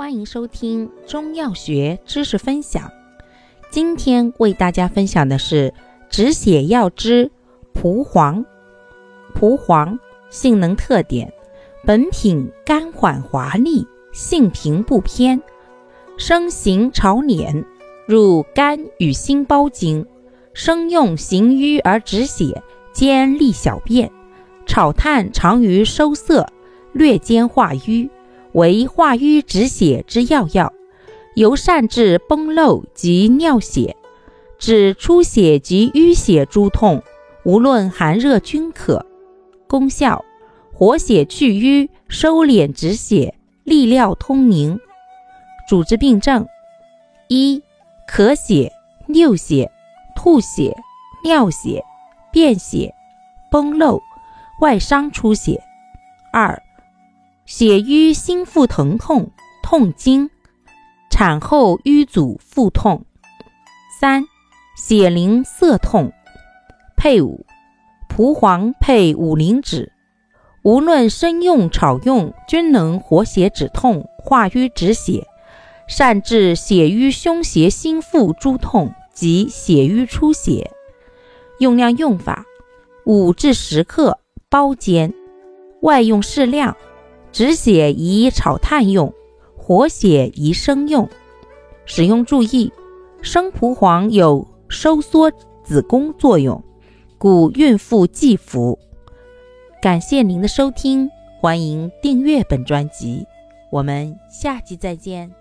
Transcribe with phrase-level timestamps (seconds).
[0.00, 2.90] 欢迎收听中药学知识分享。
[3.68, 5.74] 今天为大家分享的是
[6.08, 7.30] 止血药之
[7.74, 8.42] 蒲黄。
[9.34, 10.00] 蒲黄
[10.30, 11.30] 性能特点：
[11.84, 15.42] 本品甘缓滑利，性平不偏，
[16.16, 17.62] 生行潮黏，
[18.06, 20.06] 入肝与心包经，
[20.54, 22.62] 生用行瘀而止血，
[22.94, 24.10] 兼利小便。
[24.64, 26.50] 炒炭常于收涩，
[26.94, 28.08] 略兼化瘀。
[28.52, 30.72] 为化瘀止血之要药，
[31.34, 33.96] 尤善治崩漏及尿血，
[34.58, 37.02] 治出血及淤血诸痛，
[37.44, 39.06] 无论寒热均可。
[39.66, 40.24] 功效：
[40.74, 44.78] 活血去瘀，收敛止血，利尿通凝。
[45.68, 46.46] 主治病症：
[47.28, 47.62] 一、
[48.08, 48.72] 咳血、
[49.06, 49.70] 尿血、
[50.16, 50.76] 吐血、
[51.22, 51.84] 尿血、
[52.32, 52.92] 便血、
[53.50, 54.00] 崩漏、
[54.60, 55.60] 外伤出血；
[56.32, 56.60] 二、
[57.52, 60.30] 血瘀心腹疼痛、痛经，
[61.10, 63.02] 产后瘀阻腹痛；
[64.00, 64.24] 三、
[64.76, 66.12] 血淋涩痛。
[66.96, 67.44] 配伍：
[68.08, 69.90] 蒲黄配五灵脂，
[70.62, 75.26] 无论生用、炒用，均能活血止痛、化瘀止血，
[75.88, 80.70] 善治血瘀胸胁心腹诸痛及血瘀出血。
[81.58, 82.44] 用量用法：
[83.04, 85.12] 五至十克，包煎，
[85.82, 86.76] 外用适量。
[87.32, 89.12] 止血宜炒炭用，
[89.56, 91.08] 活血宜生用。
[91.84, 92.72] 使用注意：
[93.22, 95.30] 生蒲黄有收缩
[95.64, 96.62] 子宫作用，
[97.18, 98.78] 故孕妇忌服。
[99.82, 103.26] 感谢您的收听，欢迎订阅本专辑，
[103.70, 105.39] 我们下期再见。